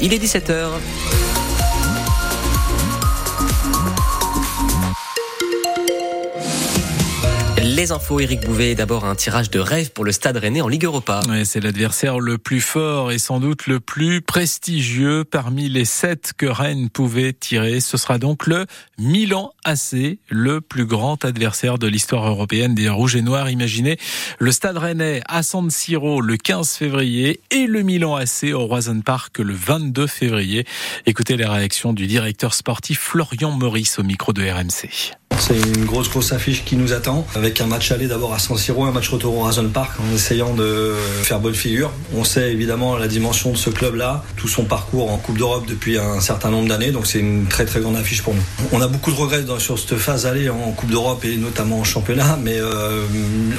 [0.00, 1.29] Il est 17h.
[7.80, 10.84] Les infos, Eric Bouvet, d'abord un tirage de rêve pour le Stade Rennais en Ligue
[10.84, 11.20] Europa.
[11.30, 16.34] Ouais, c'est l'adversaire le plus fort et sans doute le plus prestigieux parmi les sept
[16.36, 17.80] que Rennes pouvait tirer.
[17.80, 18.66] Ce sera donc le
[18.98, 23.48] Milan AC, le plus grand adversaire de l'histoire européenne des Rouges et Noirs.
[23.48, 23.96] Imaginez
[24.38, 29.00] le Stade Rennais à San Siro le 15 février et le Milan AC au Roison
[29.00, 30.66] Park le 22 février.
[31.06, 35.16] Écoutez les réactions du directeur sportif Florian Maurice au micro de RMC.
[35.50, 38.58] C'est une grosse grosse affiche qui nous attend avec un match aller d'abord à San
[38.58, 41.90] Siro, un match retour au Razon Park en essayant de faire bonne figure.
[42.14, 45.98] On sait évidemment la dimension de ce club-là, tout son parcours en Coupe d'Europe depuis
[45.98, 48.42] un certain nombre d'années, donc c'est une très très grande affiche pour nous.
[48.70, 51.84] On a beaucoup de regrets sur cette phase aller en Coupe d'Europe et notamment en
[51.84, 53.02] championnat, mais euh,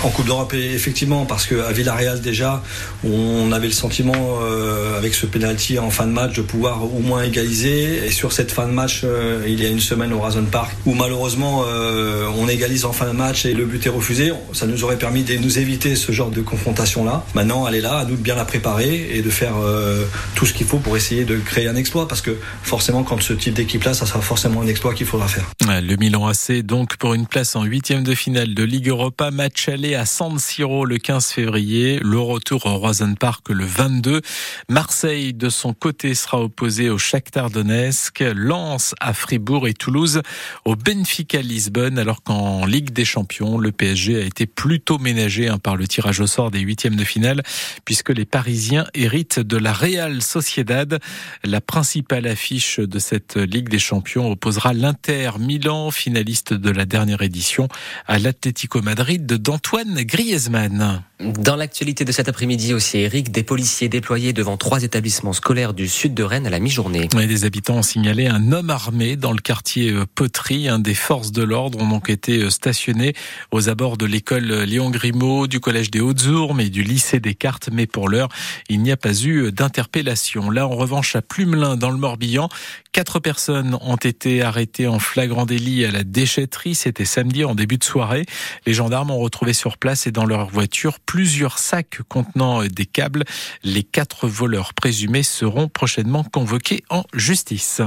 [0.04, 2.62] en Coupe d'Europe effectivement parce qu'à Villarreal déjà
[3.04, 7.00] on avait le sentiment euh, avec ce penalty en fin de match de pouvoir au
[7.00, 10.20] moins égaliser et sur cette fin de match euh, il y a une semaine au
[10.20, 13.90] Razon Park où malheureusement euh, on égalise en fin de match et le but est
[13.90, 14.32] refusé.
[14.54, 17.26] Ça nous aurait permis de nous éviter ce genre de confrontation-là.
[17.34, 20.46] Maintenant, elle est là, à nous de bien la préparer et de faire euh, tout
[20.46, 22.08] ce qu'il faut pour essayer de créer un exploit.
[22.08, 25.46] Parce que forcément, quand ce type d'équipe-là, ça sera forcément un exploit qu'il faudra faire.
[25.68, 29.70] Le Milan AC, donc, pour une place en huitième de finale de Ligue Europa, match
[29.70, 34.22] aller à San Siro le 15 février, le retour au Roison Park le 22.
[34.70, 40.22] Marseille, de son côté, sera opposé au Shakhtar Donetsk, Lens à Fribourg et Toulouse
[40.66, 45.58] au Benfica Lisbonne, alors qu'en Ligue des Champions, le PSG a été plutôt ménagé hein,
[45.58, 47.44] par le tirage au sort des huitièmes de finale,
[47.84, 51.00] puisque les Parisiens héritent de la Real Sociedad.
[51.44, 57.22] La principale affiche de cette Ligue des Champions opposera l'Inter Milan, finaliste de la dernière
[57.22, 57.68] édition,
[58.08, 61.04] à l'Atlético Madrid d'Antoine Griezmann.
[61.20, 65.88] Dans l'actualité de cet après-midi aussi, Eric, des policiers déployés devant trois établissements scolaires du
[65.88, 67.08] sud de Rennes à la mi-journée.
[67.08, 70.70] des habitants ont signalé un homme armé dans le quartier Poterie.
[70.70, 73.14] Un des forces de l'ordre ont donc été euh, stationnés
[73.52, 77.70] aux abords de l'école Léon Grimaud, du collège des Hautes-Ourmes et du lycée Descartes.
[77.72, 78.30] Mais pour l'heure,
[78.70, 80.50] il n'y a pas eu d'interpellation.
[80.50, 82.50] Là, en revanche, à Plumelin, dans le Morbihan,
[82.92, 86.76] quatre personnes ont été arrêtées en flagrant délit à la déchetterie.
[86.76, 88.26] C'était samedi en début de soirée.
[88.66, 93.24] Les gendarmes ont retrouvé sur place et dans leur voiture plusieurs sacs contenant des câbles.
[93.64, 97.82] Les quatre voleurs présumés seront prochainement convoqués en justice.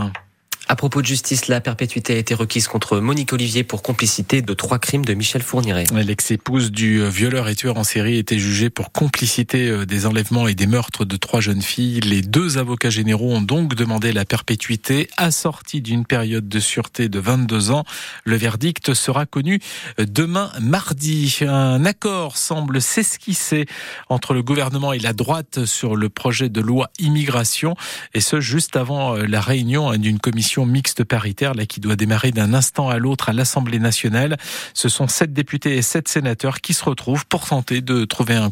[0.66, 4.54] À propos de justice, la perpétuité a été requise contre Monique Olivier pour complicité de
[4.54, 5.84] trois crimes de Michel Fourniret.
[5.92, 10.48] L'ex-épouse du euh, violeur et tueur en série était jugée pour complicité euh, des enlèvements
[10.48, 12.00] et des meurtres de trois jeunes filles.
[12.00, 17.19] Les deux avocats généraux ont donc demandé la perpétuité assortie d'une période de sûreté de
[17.19, 17.84] 22 ans.
[18.24, 19.60] Le verdict sera connu
[20.00, 21.41] euh, demain mardi.
[21.42, 23.66] Un accord semble s'esquisser
[24.08, 27.76] entre le gouvernement et la droite sur le projet de loi immigration
[28.14, 30.19] et ce juste avant la réunion hein, d'une
[30.65, 34.37] mixte paritaire là, qui doit démarrer d'un instant à l'autre à l'Assemblée nationale.
[34.72, 38.50] Ce sont sept députés et sept sénateurs qui se retrouvent pour tenter de trouver un